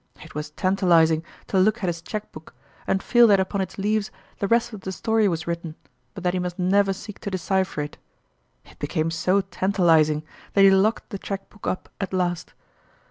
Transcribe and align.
It 0.19 0.33
was 0.33 0.49
tantaliz 0.53 1.09
5 1.09 1.11
ing 1.11 1.23
to 1.45 1.59
look 1.59 1.83
at 1.83 1.87
his 1.87 2.01
cheque 2.01 2.31
book 2.31 2.55
and 2.87 3.03
feel 3.03 3.27
that 3.27 3.39
upon 3.39 3.61
its 3.61 3.77
leaves 3.77 4.09
the 4.39 4.47
rest 4.47 4.73
of 4.73 4.81
the 4.81 4.91
story 4.91 5.27
was 5.27 5.45
writ 5.45 5.61
ten, 5.61 5.75
but 6.15 6.23
that 6.23 6.33
he 6.33 6.39
must 6.39 6.57
never 6.57 6.91
seek 6.91 7.19
to 7.19 7.29
decipher 7.29 7.81
it: 7.81 7.99
it 8.65 8.79
became 8.79 9.11
so 9.11 9.41
tantalizing, 9.41 10.23
that 10.53 10.61
he 10.63 10.71
locked 10.71 11.11
the 11.11 11.19
cheque 11.19 11.51
book 11.51 11.67
up 11.67 11.87
at 12.01 12.13
last. 12.13 12.55